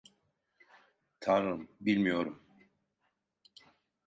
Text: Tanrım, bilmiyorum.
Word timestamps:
Tanrım, 1.19 1.67
bilmiyorum. 1.81 2.43